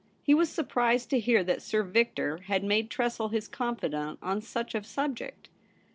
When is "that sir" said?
1.43-1.83